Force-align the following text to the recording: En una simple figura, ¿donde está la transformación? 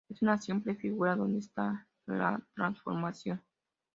En 0.09 0.17
una 0.21 0.39
simple 0.41 0.73
figura, 0.73 1.15
¿donde 1.15 1.37
está 1.37 1.87
la 2.07 2.41
transformación? 2.55 3.39